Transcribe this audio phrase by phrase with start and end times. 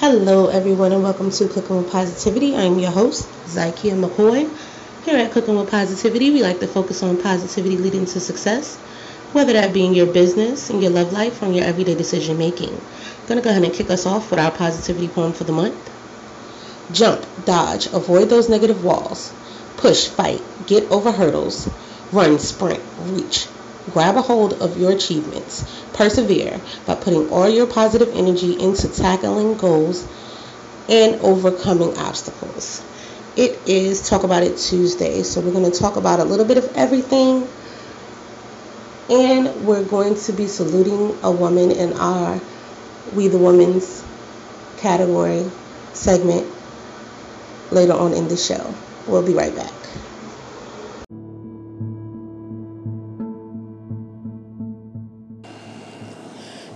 [0.00, 2.56] Hello, everyone, and welcome to Cooking with Positivity.
[2.56, 4.48] I'm your host, Zykia McCoy.
[5.04, 8.78] Here at Cooking with Positivity, we like to focus on positivity leading to success,
[9.34, 12.38] whether that be in your business, in your love life, or in your everyday decision
[12.38, 12.80] making.
[13.26, 15.76] To go ahead and kick us off with our positivity poem for the month.
[16.94, 19.34] Jump, dodge, avoid those negative walls.
[19.76, 21.68] Push, fight, get over hurdles.
[22.10, 23.48] Run, sprint, reach.
[23.92, 25.64] Grab a hold of your achievements.
[25.94, 30.06] Persevere by putting all your positive energy into tackling goals
[30.88, 32.82] and overcoming obstacles.
[33.36, 36.58] It is Talk About It Tuesday, so we're going to talk about a little bit
[36.58, 37.48] of everything.
[39.08, 42.40] And we're going to be saluting a woman in our
[43.14, 44.04] We the Women's
[44.76, 45.50] category
[45.94, 46.46] segment
[47.70, 48.74] later on in the show.
[49.06, 49.79] We'll be right back.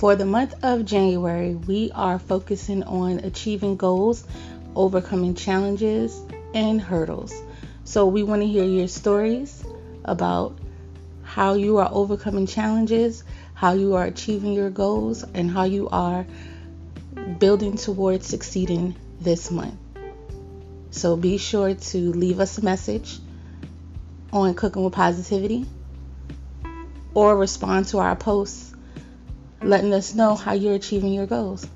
[0.00, 4.24] For the month of January, we are focusing on achieving goals,
[4.74, 6.18] overcoming challenges,
[6.54, 7.34] and hurdles.
[7.84, 9.62] So, we want to hear your stories
[10.02, 10.58] about
[11.22, 16.24] how you are overcoming challenges, how you are achieving your goals, and how you are
[17.38, 19.74] building towards succeeding this month.
[20.92, 23.18] So, be sure to leave us a message
[24.32, 25.66] on Cooking with Positivity
[27.12, 28.69] or respond to our posts
[29.62, 31.66] letting us know how you're achieving your goals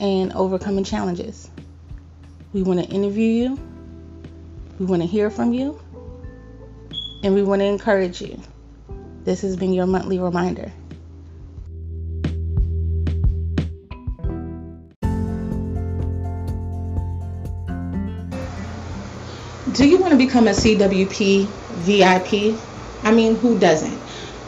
[0.00, 1.50] and overcoming challenges.
[2.52, 3.58] We want to interview you,
[4.78, 5.78] we want to hear from you,
[7.22, 8.40] and we want to encourage you.
[9.24, 10.72] This has been your monthly reminder.
[19.74, 22.58] Do you want to become a CWP VIP?
[23.04, 24.07] I mean, who doesn't?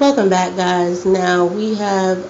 [0.00, 1.06] Welcome back, guys.
[1.06, 2.28] Now we have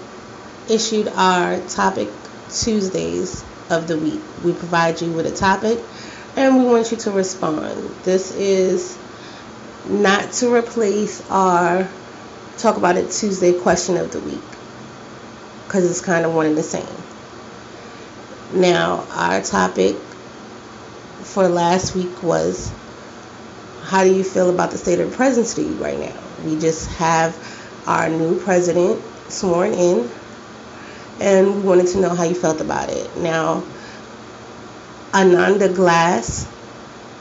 [0.69, 2.11] issued our topic
[2.51, 4.21] Tuesdays of the week.
[4.45, 5.79] We provide you with a topic
[6.37, 7.89] and we want you to respond.
[8.05, 8.99] This is
[9.89, 11.89] not to replace our
[12.59, 14.43] talk about it Tuesday question of the week
[15.67, 16.87] because it's kind of one and the same.
[18.53, 19.97] Now, our topic
[21.23, 22.71] for last week was
[23.85, 26.21] how do you feel about the state of the presidency right now?
[26.45, 27.35] We just have
[27.87, 30.11] our new president sworn in,
[31.21, 33.17] and we wanted to know how you felt about it.
[33.17, 33.65] Now,
[35.15, 36.49] Ananda Glass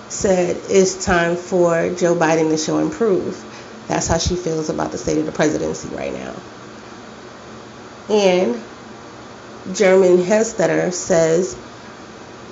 [0.09, 3.43] said it's time for Joe Biden to show and prove.
[3.87, 6.35] That's how she feels about the state of the presidency right now.
[8.09, 8.61] And
[9.73, 11.57] German Hestetter says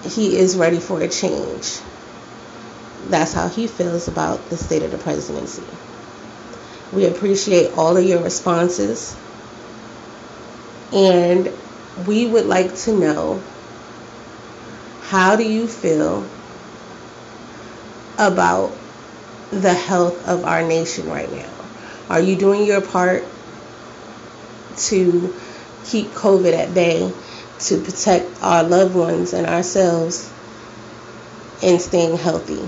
[0.03, 1.79] he is ready for a change.
[3.09, 5.63] That's how he feels about the state of the presidency.
[6.93, 9.15] We appreciate all of your responses.
[10.91, 11.51] And
[12.05, 13.41] we would like to know
[15.03, 16.25] how do you feel
[18.17, 18.73] about
[19.51, 21.49] the health of our nation right now?
[22.09, 23.23] Are you doing your part
[24.77, 25.33] to
[25.85, 27.11] keep COVID at bay,
[27.59, 30.31] to protect our loved ones and ourselves,
[31.63, 32.67] and staying healthy?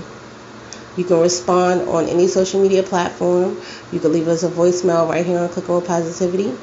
[0.96, 3.60] You can respond on any social media platform.
[3.90, 6.56] You can leave us a voicemail right here on Cooking with Positivity.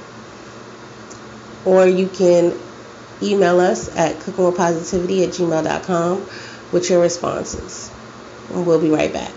[1.65, 2.57] Or you can
[3.21, 6.25] email us at cookingwithpositivity at gmail.com
[6.71, 7.91] with your responses.
[8.53, 9.31] And we'll be right back.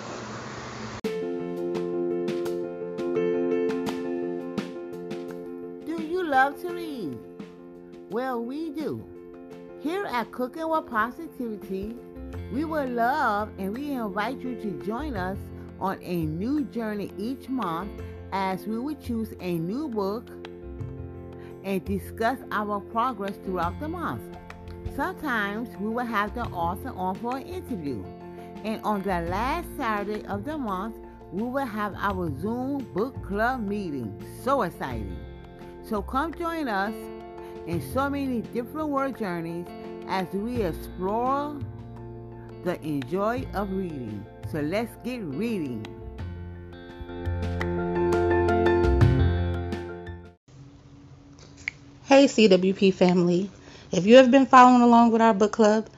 [5.87, 7.19] Do you love to read?
[8.11, 9.05] Well, we do.
[9.83, 11.97] Here at Cooking with Positivity,
[12.55, 15.37] we would love and we invite you to join us
[15.81, 17.91] on a new journey each month
[18.31, 20.31] as we would choose a new book,
[21.65, 24.23] and discuss our progress throughout the month.
[24.95, 28.05] Sometimes we will have the author on for an interview.
[28.65, 30.97] And on the last Saturday of the month,
[31.33, 34.15] we will have our Zoom book club meeting.
[34.43, 35.17] So exciting!
[35.89, 36.95] So come join us
[37.67, 39.67] in so many different world journeys
[40.07, 41.59] as we explore
[42.65, 44.25] the enjoy of reading.
[44.51, 45.85] So let's get reading.
[52.05, 53.51] Hey, CWP family.
[53.93, 55.89] If you have been following along with our book club,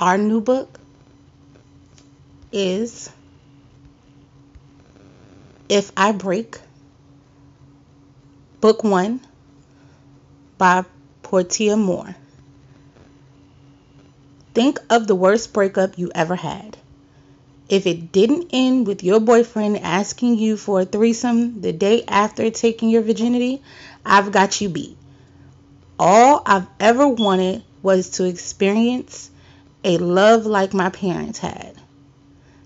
[0.00, 0.80] our new book
[2.52, 3.10] is
[5.68, 6.58] If I Break,
[8.60, 9.20] Book 1
[10.58, 10.84] by
[11.22, 12.14] Portia Moore.
[14.56, 16.78] Think of the worst breakup you ever had.
[17.68, 22.48] If it didn't end with your boyfriend asking you for a threesome the day after
[22.48, 23.60] taking your virginity,
[24.02, 24.96] I've got you beat.
[25.98, 29.28] All I've ever wanted was to experience
[29.84, 31.74] a love like my parents had.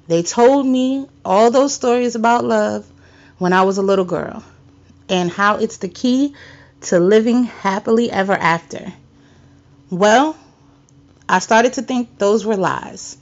[0.07, 2.87] They told me all those stories about love
[3.39, 4.45] when I was a little girl
[5.09, 6.37] and how it's the key
[6.83, 8.93] to living happily ever after.
[9.91, 10.37] Well,
[11.31, 13.17] I started to think those were lies.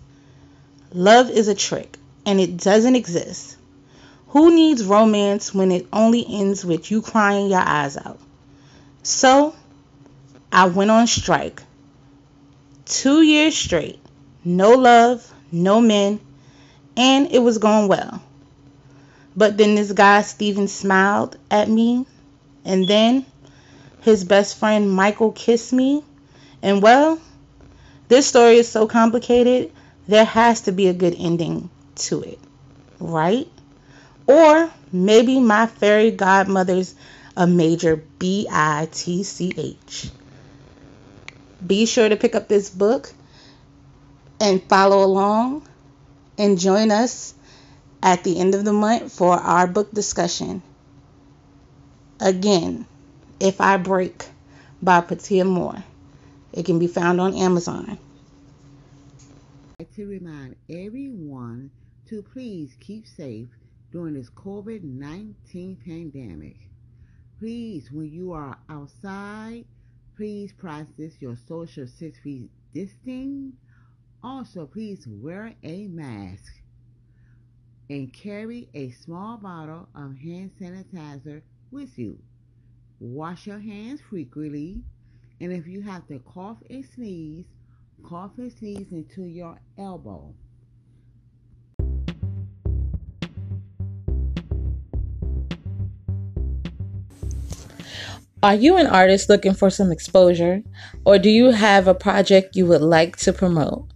[0.95, 3.59] Love is a trick and it doesn't exist.
[4.29, 8.19] Who needs romance when it only ends with you crying your eyes out?
[9.03, 9.55] So,
[10.51, 11.63] I went on strike.
[12.87, 14.01] Two years straight.
[14.43, 16.19] No love, no men,
[16.97, 18.23] and it was going well.
[19.37, 22.07] But then this guy, Steven, smiled at me,
[22.65, 23.27] and then
[24.01, 26.03] his best friend Michael kissed me.
[26.63, 27.21] And well,
[28.09, 29.73] this story is so complicated,
[30.07, 32.39] there has to be a good ending to it,
[32.99, 33.49] right?
[34.27, 36.95] Or maybe my fairy godmother's
[37.37, 40.11] a major B I T C H.
[41.65, 43.13] Be sure to pick up this book
[44.41, 45.67] and follow along
[46.37, 47.35] and join us
[48.03, 50.63] at the end of the month for our book discussion.
[52.21, 52.87] Again,
[53.41, 54.27] If I Break
[54.83, 55.85] by Portia Moore.
[56.53, 57.99] It can be found on Amazon.
[59.95, 61.71] To remind everyone
[62.09, 63.49] to please keep safe
[63.93, 66.57] during this COVID 19 pandemic.
[67.39, 69.65] Please, when you are outside,
[70.17, 73.53] please practice your social six feet distancing.
[74.23, 76.53] Also, please wear a mask
[77.89, 82.19] and carry a small bottle of hand sanitizer with you.
[83.01, 84.83] Wash your hands frequently,
[85.41, 87.45] and if you have to cough and sneeze,
[88.03, 90.35] cough and sneeze into your elbow.
[98.41, 100.63] Are you an artist looking for some exposure?
[101.05, 103.87] Or do you have a project you would like to promote?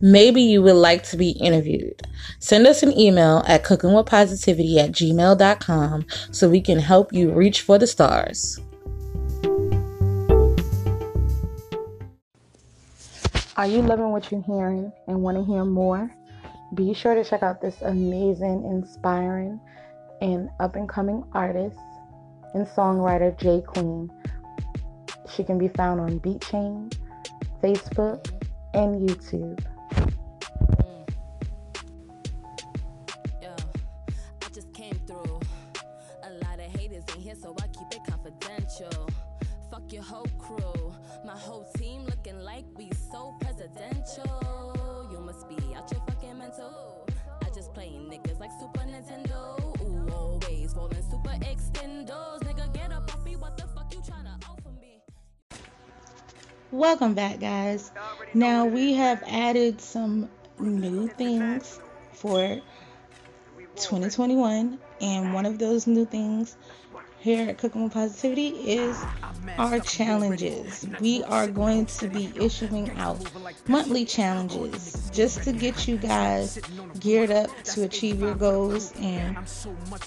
[0.00, 2.02] Maybe you would like to be interviewed.
[2.40, 7.78] Send us an email at cookingwithpositivity at gmail.com so we can help you reach for
[7.78, 8.60] the stars.
[13.54, 16.10] Are you loving what you're hearing and want to hear more?
[16.74, 19.60] Be sure to check out this amazing, inspiring,
[20.22, 21.76] and up and coming artist
[22.54, 24.10] and songwriter J Queen.
[25.28, 26.96] She can be found on BeatChain,
[27.62, 28.26] Facebook,
[28.72, 29.62] and YouTube.
[56.72, 57.92] Welcome back, guys.
[58.32, 61.78] Now we have added some new things
[62.14, 62.62] for
[63.76, 66.56] 2021, and one of those new things
[67.22, 69.00] here at Cooking with Positivity is
[69.56, 70.84] our challenges.
[71.00, 73.16] We are going to be issuing out
[73.68, 76.58] monthly challenges just to get you guys
[76.98, 79.36] geared up to achieve your goals and,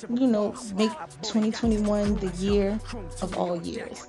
[0.09, 0.91] you know, make
[1.21, 2.77] 2021 the year
[3.21, 4.07] of all years.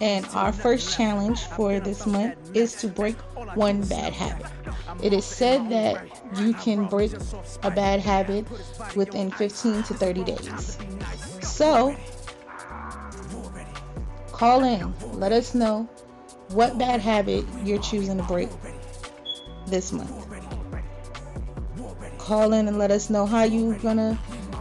[0.00, 3.16] And our first challenge for this month is to break
[3.54, 4.46] one bad habit.
[5.00, 6.04] It is said that
[6.40, 7.12] you can break
[7.62, 8.46] a bad habit
[8.96, 10.78] within 15 to 30 days.
[11.42, 11.96] So,
[14.38, 14.94] Call in.
[15.14, 15.88] Let us know
[16.50, 18.48] what bad habit you're choosing to break
[19.66, 20.10] this month.
[22.18, 24.18] Call in and let us know how you're gonna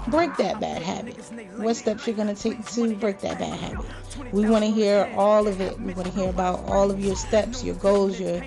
[0.07, 1.15] break that bad habit.
[1.57, 3.85] What steps you're going to take to break that bad habit.
[4.31, 5.79] We want to hear all of it.
[5.79, 8.41] We want to hear about all of your steps, your goals, your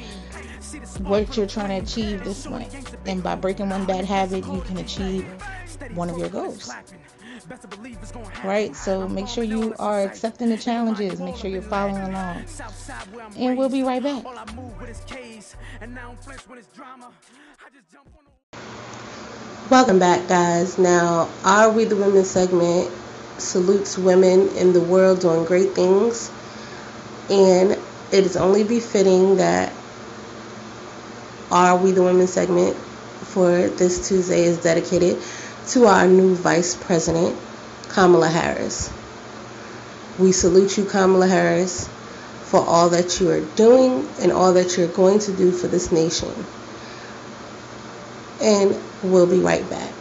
[1.01, 2.97] what you're trying to achieve this month.
[3.07, 5.27] And by breaking one bad habit, you can achieve
[5.95, 6.71] one of your goals.
[8.45, 8.77] Right?
[8.77, 11.21] So make sure you are accepting the challenges.
[11.21, 12.45] Make sure you're following along.
[13.37, 14.25] And we'll be right back.
[19.71, 20.79] Welcome back, guys.
[20.79, 22.91] Now, our We the Women segment
[23.39, 26.31] salutes women in the world doing great things.
[27.31, 27.73] And
[28.13, 29.73] it is only befitting that
[31.51, 35.23] our We the Women segment for this Tuesday is dedicated
[35.71, 37.39] to our new Vice President,
[37.91, 38.93] Kamala Harris.
[40.19, 41.89] We salute you, Kamala Harris,
[42.43, 45.93] for all that you are doing and all that you're going to do for this
[45.93, 46.33] nation.
[48.43, 49.95] And we'll be right back.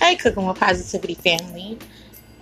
[0.00, 1.78] Hi, Cooking with Positivity family.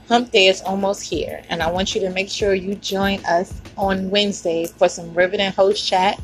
[0.08, 3.60] Hump Day is almost here, and I want you to make sure you join us
[3.76, 6.20] on Wednesday for some riveting host chat,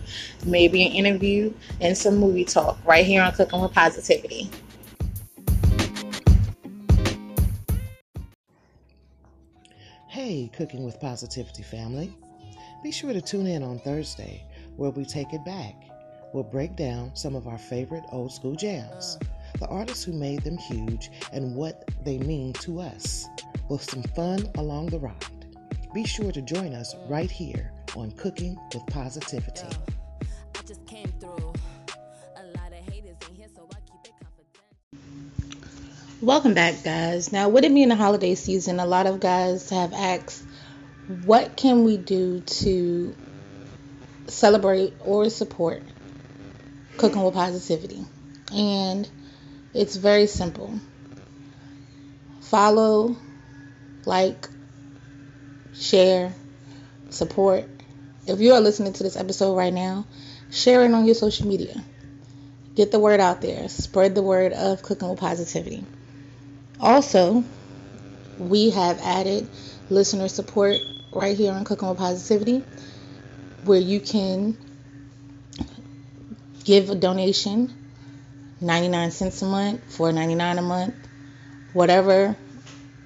[0.47, 4.49] maybe an interview, and some movie talk right here on Cooking with Positivity.
[10.07, 12.17] Hey, Cooking with Positivity family.
[12.85, 14.45] Be sure to tune in on Thursday
[14.77, 15.75] where we take it back.
[16.33, 19.19] We'll break down some of our favorite old school jams,
[19.59, 23.27] the artists who made them huge, and what they mean to us
[23.73, 25.47] with some fun along the ride.
[25.95, 29.63] Be sure to join us right here on Cooking with Positivity.
[29.63, 31.55] I just came through.
[32.37, 34.13] A lot of haters in here, so I keep it
[34.93, 35.71] confidential.
[36.21, 37.33] Welcome back, guys.
[37.33, 40.45] Now, with it being the holiday season, a lot of guys have asked,
[41.25, 43.17] what can we do to
[44.27, 45.83] celebrate or support
[46.99, 48.05] cooking with positivity?
[48.53, 49.09] And
[49.73, 50.79] it's very simple.
[52.43, 53.17] Follow,
[54.05, 54.49] like,
[55.73, 56.35] share,
[57.11, 57.69] support.
[58.27, 60.07] If you are listening to this episode right now,
[60.51, 61.85] share it on your social media.
[62.75, 63.69] Get the word out there.
[63.69, 65.85] Spread the word of cooking with positivity.
[66.81, 67.45] Also,
[68.39, 69.49] we have added
[69.89, 70.79] listener support
[71.13, 72.65] right here on Cooking with Positivity,
[73.65, 74.57] where you can
[76.65, 77.73] give a donation
[78.61, 80.95] 99 cents a month, 4.99 a month,
[81.73, 82.37] whatever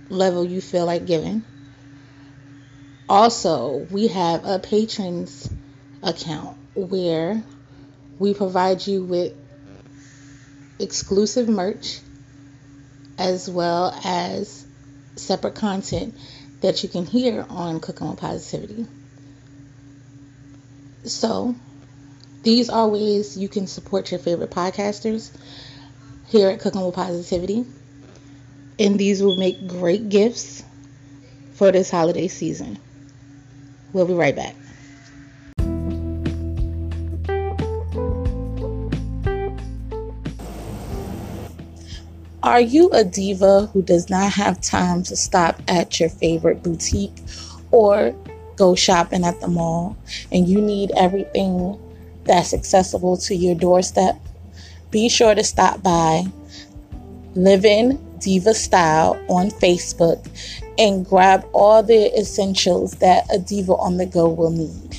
[0.09, 1.45] level you feel like giving.
[3.09, 5.49] Also, we have a patrons
[6.03, 7.43] account where
[8.19, 9.33] we provide you with
[10.79, 12.01] exclusive merch
[13.19, 14.67] as well as
[15.17, 16.15] separate content
[16.61, 18.87] that you can hear on Cooking with Positivity.
[21.05, 21.55] So,
[22.43, 25.31] these are ways you can support your favorite podcasters
[26.29, 27.65] here at Cooking with Positivity.
[28.79, 30.63] And these will make great gifts
[31.55, 32.79] for this holiday season.
[33.93, 34.55] We'll be right back.
[42.43, 47.17] Are you a diva who does not have time to stop at your favorite boutique
[47.73, 48.15] or
[48.55, 49.97] go shopping at the mall
[50.31, 51.77] and you need everything
[52.25, 54.21] that's accessible to your doorstep?
[54.93, 56.27] Be sure to stop by
[57.35, 60.27] Living Diva Style on Facebook
[60.79, 64.97] and grab all the essentials that a diva on the go will need.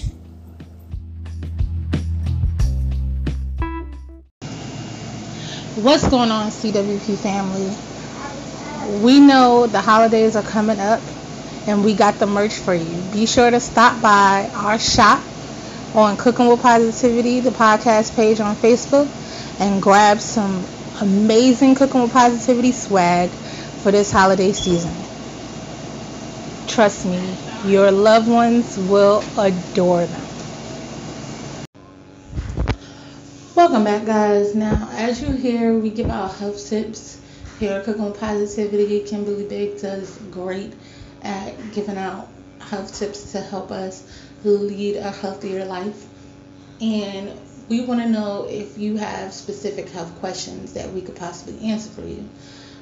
[5.75, 9.03] What's going on, CWP family?
[9.03, 11.01] We know the holidays are coming up
[11.67, 13.01] and we got the merch for you.
[13.11, 15.23] Be sure to stop by our shop
[15.93, 19.07] on Cooking with Positivity, the podcast page on Facebook,
[19.59, 20.65] and grab some
[21.01, 24.93] amazing Cooking with Positivity swag for this holiday season.
[26.67, 27.35] Trust me,
[27.65, 30.21] your loved ones will adore them.
[33.55, 34.55] Welcome back, guys.
[34.55, 37.19] Now, as you hear, we give out health tips
[37.59, 38.99] here at Cooking with Positivity.
[39.01, 40.73] Kimberly Biggs does great
[41.23, 42.27] at giving out
[42.59, 44.03] health tips to help us
[44.43, 46.05] lead a healthier life.
[46.81, 47.31] And
[47.69, 51.89] we want to know if you have specific health questions that we could possibly answer
[51.89, 52.27] for you.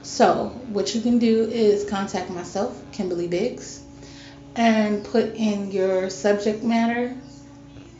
[0.04, 3.82] So, what you can do is contact myself, Kimberly Biggs,
[4.56, 7.16] and put in your subject matter,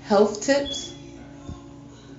[0.04, 0.94] health tips,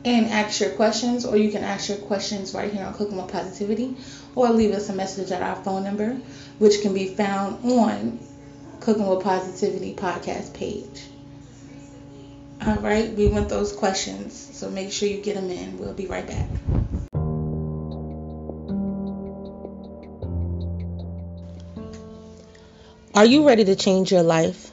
[0.05, 3.31] and ask your questions, or you can ask your questions right here on Cooking with
[3.31, 3.97] Positivity,
[4.35, 6.17] or leave us a message at our phone number,
[6.59, 8.19] which can be found on
[8.81, 11.03] Cooking with Positivity podcast page.
[12.65, 15.79] All right, we want those questions, so make sure you get them in.
[15.79, 16.49] We'll be right back.
[23.15, 24.71] Are you ready to change your life?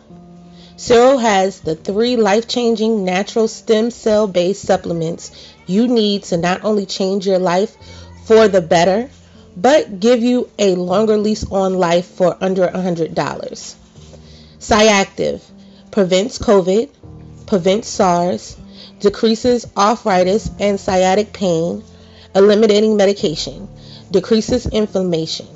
[0.75, 5.32] Cero has the three life changing natural stem cell based supplements
[5.66, 7.75] you need to not only change your life
[8.25, 9.10] for the better,
[9.56, 13.13] but give you a longer lease on life for under $100.
[14.60, 15.42] Cyactiv
[15.92, 16.90] prevents COVID,
[17.46, 18.58] prevents SARS,
[19.00, 21.84] decreases arthritis and sciatic pain,
[22.36, 23.68] eliminating medication,
[24.12, 25.48] decreases inflammation.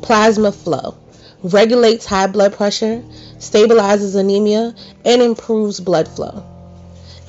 [0.00, 0.96] Plasma flow
[1.42, 3.02] regulates high blood pressure,
[3.38, 6.44] stabilizes anemia, and improves blood flow.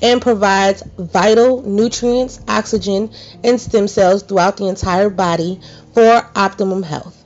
[0.02, 3.10] And provides vital nutrients, oxygen,
[3.44, 5.62] and stem cells throughout the entire body
[5.94, 7.18] for optimum health.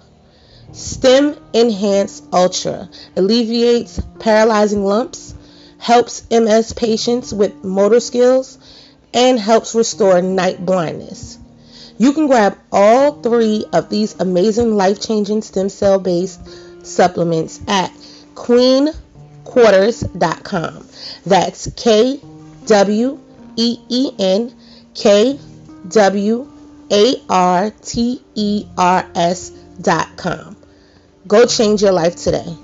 [0.74, 5.34] Stem Enhance Ultra alleviates paralyzing lumps,
[5.80, 8.60] helps MS patients with motor skills,
[9.14, 11.40] and helps restore night blindness.
[11.98, 16.40] You can grab all three of these amazing life changing stem cell based
[16.86, 17.92] supplements at
[18.36, 20.88] queenquarters.com.
[21.26, 22.22] That's K
[22.68, 23.20] W
[23.56, 24.54] E E N
[24.94, 25.40] K
[25.90, 26.48] W
[26.92, 30.56] A R T E R S.com.
[31.28, 32.56] Go change your life today.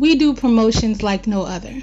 [0.00, 1.74] We do promotions like no other.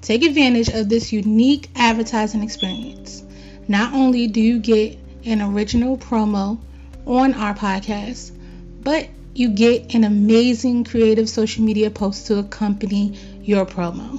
[0.00, 3.22] Take advantage of this unique advertising experience.
[3.68, 6.58] Not only do you get an original promo
[7.04, 8.30] on our podcast,
[8.82, 14.18] but you get an amazing creative social media post to accompany your promo.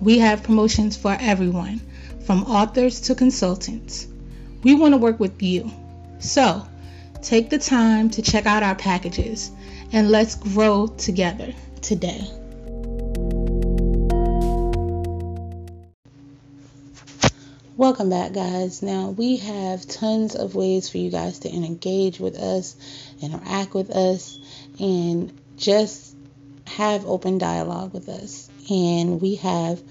[0.00, 1.80] We have promotions for everyone,
[2.26, 4.08] from authors to consultants.
[4.64, 5.70] We want to work with you.
[6.18, 6.66] So,
[7.22, 9.52] take the time to check out our packages
[9.92, 12.26] and let's grow together today.
[17.76, 18.80] Welcome back, guys.
[18.80, 22.76] Now, we have tons of ways for you guys to engage with us,
[23.20, 24.38] interact with us,
[24.78, 26.14] and just
[26.66, 28.48] have open dialogue with us.
[28.70, 29.82] And we have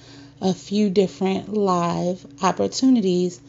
[0.42, 3.42] a few different live opportunities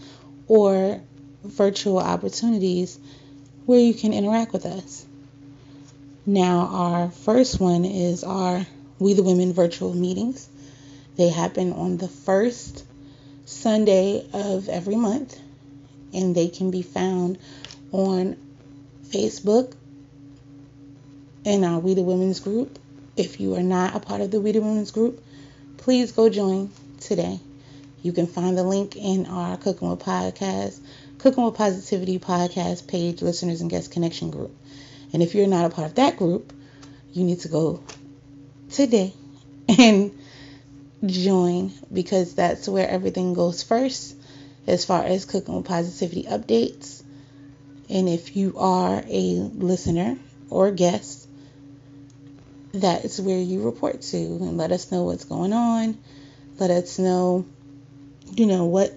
[0.49, 1.01] or
[1.45, 2.99] virtual opportunities
[3.67, 5.07] where you can interact with us.
[6.25, 8.65] Now, our first one is our
[9.01, 10.49] We the Women virtual meetings.
[11.17, 12.85] They happen on the first
[13.45, 15.37] Sunday of every month,
[16.15, 17.39] and they can be found
[17.91, 18.37] on
[19.05, 19.75] Facebook
[21.45, 22.79] in our We the Women's group.
[23.17, 25.21] If you are not a part of the We the Women's group,
[25.77, 27.41] please go join today.
[28.01, 30.79] You can find the link in our Cooking with Podcast,
[31.19, 34.55] Cooking with Positivity podcast page, listeners and guest connection group.
[35.13, 36.53] And if you're not a part of that group,
[37.13, 37.83] you need to go
[38.71, 39.13] today
[39.69, 40.17] and
[41.05, 44.17] join because that's where everything goes first
[44.67, 47.03] as far as cooking with positivity updates.
[47.91, 51.29] And if you are a listener or guest,
[52.75, 55.99] that is where you report to and let us know what's going on.
[56.59, 57.45] Let us know,
[58.35, 58.95] you know, what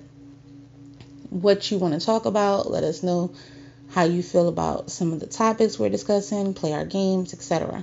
[1.29, 2.69] what you want to talk about.
[2.71, 3.33] Let us know
[3.95, 7.81] how you feel about some of the topics we're discussing, play our games, etc.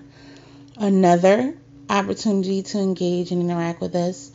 [0.77, 1.57] Another
[1.89, 4.31] opportunity to engage and interact with us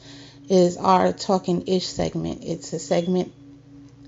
[0.49, 2.43] is our Talking Ish segment.
[2.43, 3.31] It's a segment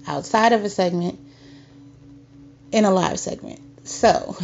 [0.07, 1.19] outside of a segment
[2.71, 3.59] in a live segment.
[3.87, 4.35] So,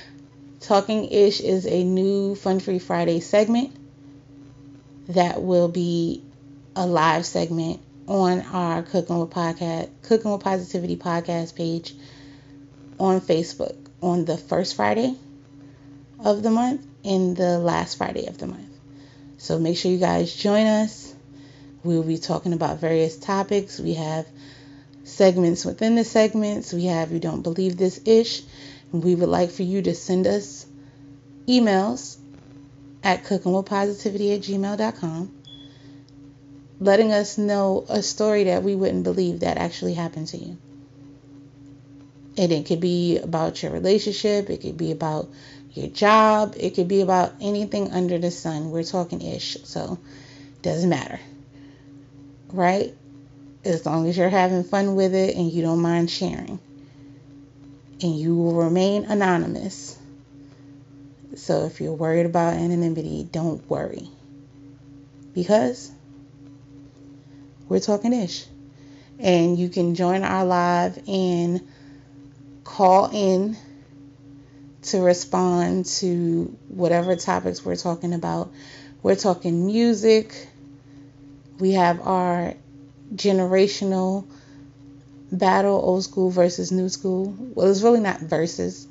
[0.60, 3.76] Talking Ish is a new Fun Free Friday segment
[5.08, 6.22] that will be
[6.74, 11.94] a live segment on our Cooking with Podcast, Cooking with Positivity podcast page
[13.02, 15.14] on Facebook on the first Friday
[16.24, 18.70] of the month and the last Friday of the month.
[19.38, 21.12] So make sure you guys join us.
[21.82, 23.80] We will be talking about various topics.
[23.80, 24.24] We have
[25.02, 26.72] segments within the segments.
[26.72, 28.42] We have You Don't Believe This Ish.
[28.92, 30.64] And we would like for you to send us
[31.48, 32.18] emails
[33.02, 35.42] at cookingwithpositivity at gmail.com
[36.78, 40.56] letting us know a story that we wouldn't believe that actually happened to you.
[42.36, 45.28] And it could be about your relationship, it could be about
[45.72, 48.70] your job, it could be about anything under the sun.
[48.70, 49.98] We're talking ish, so
[50.62, 51.20] doesn't matter.
[52.52, 52.94] Right?
[53.64, 56.58] As long as you're having fun with it and you don't mind sharing.
[58.00, 59.98] And you will remain anonymous.
[61.36, 64.08] So if you're worried about anonymity, don't worry.
[65.32, 65.90] Because
[67.68, 68.44] we're talking ish.
[69.18, 71.66] And you can join our live and
[72.64, 73.56] call in
[74.82, 78.52] to respond to whatever topics we're talking about.
[79.02, 80.48] We're talking music.
[81.58, 82.54] We have our
[83.14, 84.26] generational
[85.30, 87.34] battle, old school versus new school.
[87.54, 88.86] Well, it's really not versus,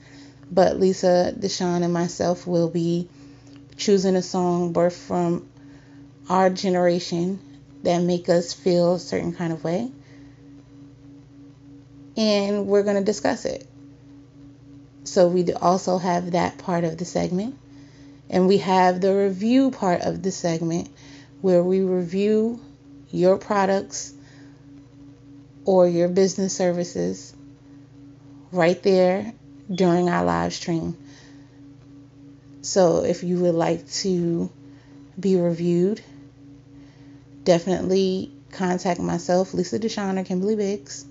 [0.49, 3.09] but Lisa, Deshawn, and myself will be
[3.77, 5.49] choosing a song birthed from
[6.29, 7.39] our generation
[7.83, 9.91] that make us feel a certain kind of way.
[12.17, 13.67] And we're going to discuss it.
[15.03, 17.57] So we also have that part of the segment.
[18.29, 20.89] And we have the review part of the segment
[21.41, 22.61] where we review
[23.09, 24.13] your products
[25.65, 27.35] or your business services
[28.51, 29.33] right there
[29.73, 30.97] during our live stream.
[32.61, 34.51] So if you would like to
[35.19, 36.01] be reviewed,
[37.43, 41.05] definitely contact myself, Lisa Deshawn or Kimberly Biggs,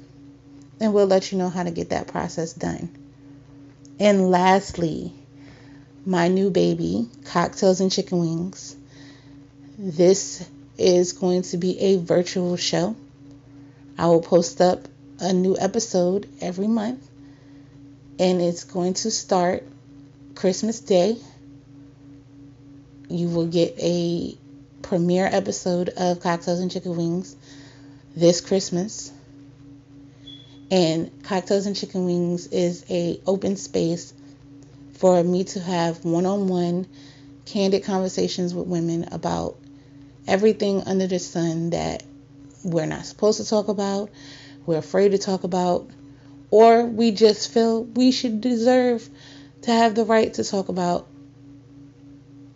[0.81, 2.89] and we'll let you know how to get that process done.
[4.01, 5.13] And lastly,
[6.07, 8.75] my new baby, Cocktails and Chicken Wings.
[9.79, 12.97] This is going to be a virtual show.
[13.99, 14.89] I will post up
[15.19, 17.07] a new episode every month,
[18.19, 19.65] and it's going to start
[20.35, 21.19] Christmas Day.
[23.11, 24.39] You will get a
[24.81, 27.37] premiere episode of Cocktails and Chicken Wings
[28.17, 29.13] this Christmas.
[30.71, 34.15] And Cocktails and Chicken Wings is a open space
[34.99, 36.87] for me to have one-on-one
[37.45, 39.57] candid conversations with women about
[40.29, 42.05] everything under the sun that
[42.63, 44.11] we're not supposed to talk about,
[44.67, 45.91] we're afraid to talk about,
[46.51, 49.09] or we just feel we should deserve
[49.63, 51.09] to have the right to talk about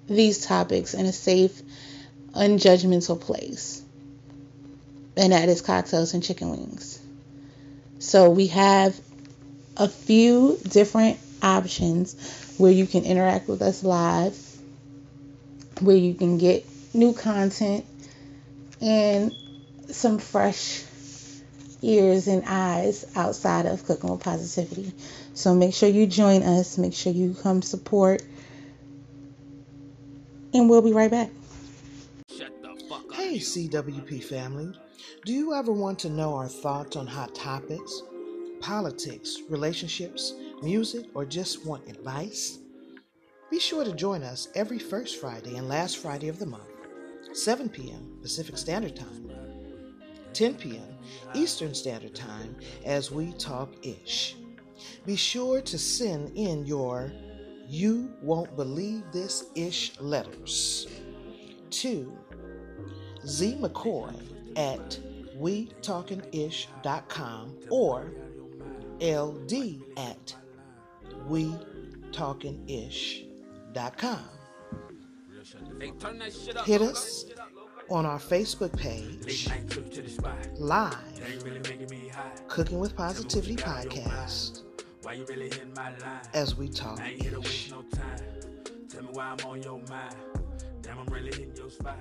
[0.06, 1.62] these topics in a safe,
[2.32, 3.82] unjudgmental place.
[5.16, 7.00] And that is cocktails and chicken wings.
[8.04, 9.00] So we have
[9.78, 14.38] a few different options where you can interact with us live,
[15.80, 17.86] where you can get new content
[18.82, 19.32] and
[19.88, 20.82] some fresh
[21.80, 24.92] ears and eyes outside of Cooking with Positivity.
[25.32, 28.22] So make sure you join us, make sure you come support,
[30.52, 31.30] and we'll be right back.
[33.14, 34.74] Hey, CWP family.
[35.24, 38.02] Do you ever want to know our thoughts on hot topics,
[38.60, 42.58] politics, relationships, music, or just want advice?
[43.50, 46.68] Be sure to join us every first Friday and last Friday of the month,
[47.32, 48.18] 7 p.m.
[48.20, 49.30] Pacific Standard Time,
[50.32, 50.94] 10 p.m.
[51.34, 54.36] Eastern Standard Time, as we talk ish.
[55.06, 57.12] Be sure to send in your
[57.66, 60.86] You Won't Believe This Ish letters
[61.70, 62.16] to
[63.26, 64.98] Z McCoy at
[65.38, 68.10] WeTalkingIsh.com or
[69.00, 69.52] LD
[69.96, 70.34] at
[71.28, 74.24] WeTalkingIsh.com.
[76.64, 77.26] Hit us
[77.90, 79.46] on our Facebook page,
[80.54, 80.96] live,
[82.48, 84.62] Cooking with Positivity podcast,
[86.32, 87.72] as we talk ish.
[88.88, 90.16] Tell me why I'm on your mind.
[90.80, 91.98] Damn, I'm really hitting your spot.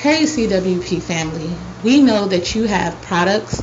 [0.00, 1.50] Hey, CWP family.
[1.82, 3.60] We know that you have products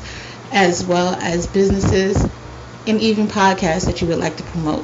[0.51, 2.21] as well as businesses
[2.85, 4.83] and even podcasts that you would like to promote.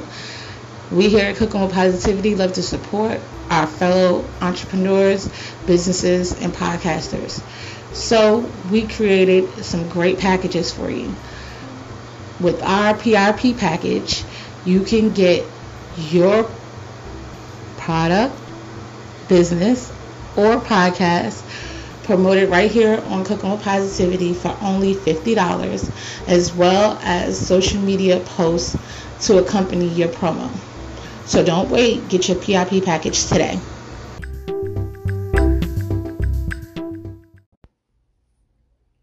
[0.90, 5.28] We here at Cooking with Positivity love to support our fellow entrepreneurs,
[5.66, 7.42] businesses, and podcasters.
[7.94, 11.14] So we created some great packages for you.
[12.40, 14.24] With our PRP package,
[14.64, 15.44] you can get
[15.98, 16.50] your
[17.76, 18.34] product,
[19.28, 19.92] business,
[20.36, 21.42] or podcast
[22.04, 28.20] promoted right here on Cooking with Positivity for only $50, as well as social media
[28.20, 28.76] posts
[29.26, 30.50] to accompany your promo.
[31.26, 33.58] So don't wait, get your PIP package today.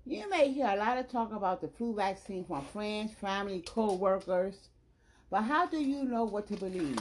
[0.05, 4.55] You may hear a lot of talk about the flu vaccine from friends, family, co-workers,
[5.29, 6.99] but how do you know what to believe?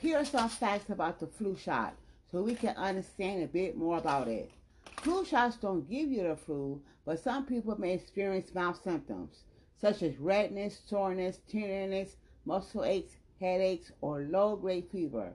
[0.00, 1.94] Here are some facts about the flu shot
[2.34, 4.50] so we can understand a bit more about it.
[4.96, 9.44] Flu shots don't give you the flu, but some people may experience mild symptoms
[9.80, 15.32] such as redness, soreness, tenderness, muscle aches, headaches, or low grade fever.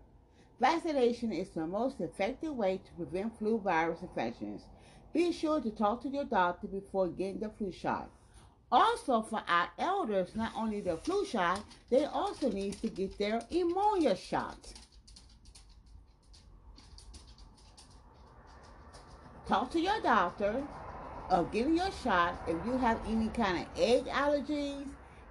[0.60, 4.64] Vaccination is the most effective way to prevent flu virus infections.
[5.14, 8.10] Be sure to talk to your doctor before getting the flu shot.
[8.74, 13.42] Also, for our elders, not only the flu shot, they also need to get their
[13.50, 14.74] pneumonia shot.
[19.50, 20.64] Talk to your doctor
[21.32, 24.88] of getting your shot if you have any kind of egg allergies,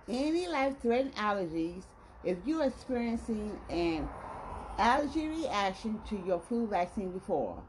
[0.09, 1.85] any life-threatening allergies,
[2.25, 4.09] if you're experiencing an
[4.77, 7.63] allergy reaction to your flu vaccine before,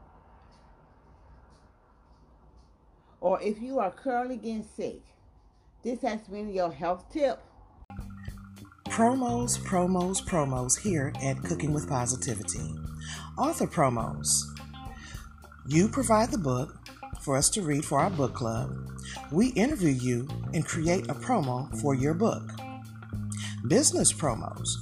[3.20, 5.02] or if you are currently getting sick.
[5.82, 7.40] This has been your health tip.
[8.88, 12.74] Promos, promos, promos here at Cooking with Positivity.
[13.38, 14.59] Author promos.
[15.66, 16.74] You provide the book
[17.20, 18.74] for us to read for our book club.
[19.30, 22.42] We interview you and create a promo for your book.
[23.68, 24.76] Business promos.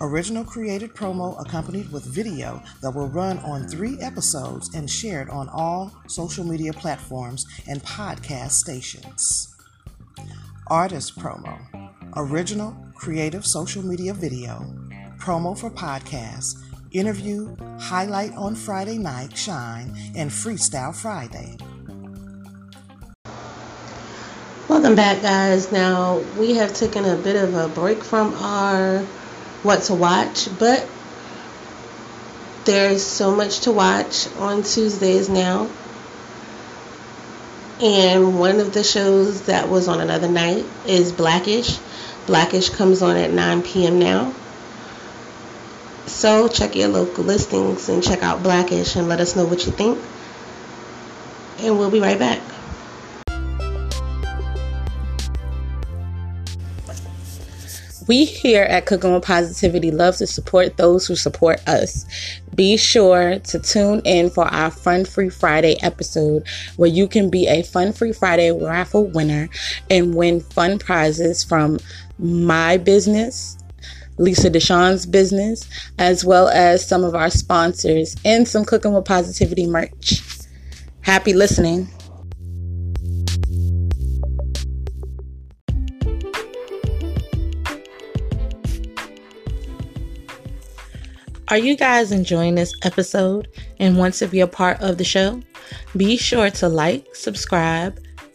[0.00, 5.48] Original created promo accompanied with video that will run on three episodes and shared on
[5.48, 9.56] all social media platforms and podcast stations.
[10.68, 11.58] Artist promo.
[12.16, 14.72] Original creative social media video.
[15.18, 16.62] Promo for podcasts.
[16.90, 21.58] Interview, highlight on Friday night, shine, and freestyle Friday.
[24.68, 25.70] Welcome back, guys.
[25.70, 29.00] Now, we have taken a bit of a break from our
[29.62, 30.88] what to watch, but
[32.64, 35.68] there's so much to watch on Tuesdays now.
[37.82, 41.78] And one of the shows that was on another night is Blackish.
[42.26, 43.98] Blackish comes on at 9 p.m.
[43.98, 44.34] now.
[46.18, 49.70] So check your local listings and check out Blackish and let us know what you
[49.70, 49.96] think.
[51.60, 52.40] And we'll be right back.
[58.08, 62.04] We here at Cooking with Positivity love to support those who support us.
[62.52, 67.46] Be sure to tune in for our Fun Free Friday episode where you can be
[67.46, 69.48] a Fun Free Friday raffle winner
[69.88, 71.78] and win fun prizes from
[72.18, 73.56] my business,
[74.18, 79.66] Lisa Deshawn's business, as well as some of our sponsors and some Cooking with Positivity
[79.66, 80.22] merch.
[81.02, 81.88] Happy listening.
[91.50, 95.40] Are you guys enjoying this episode and want to be a part of the show?
[95.96, 97.98] Be sure to like, subscribe,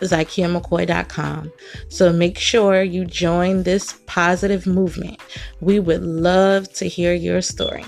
[0.00, 1.52] ZykiaMcCoy.com.
[1.88, 5.20] So make sure you join this positive movement.
[5.60, 7.84] We would love to hear your story.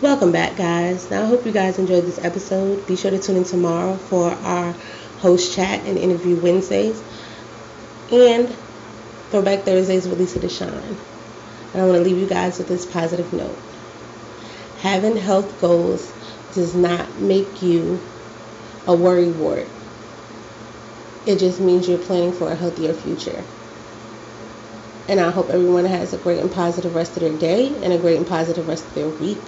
[0.00, 1.10] Welcome back, guys.
[1.10, 2.86] Now, I hope you guys enjoyed this episode.
[2.86, 4.72] Be sure to tune in tomorrow for our
[5.18, 7.02] host chat and interview Wednesdays
[8.12, 8.48] and
[9.30, 10.96] Throwback Thursdays with Lisa Deshawn.
[11.72, 13.58] And I want to leave you guys with this positive note.
[14.78, 16.12] Having health goals
[16.58, 18.00] does not make you
[18.88, 19.68] a worry wart.
[21.24, 23.44] It just means you're planning for a healthier future.
[25.08, 27.98] And I hope everyone has a great and positive rest of their day and a
[27.98, 29.38] great and positive rest of their week.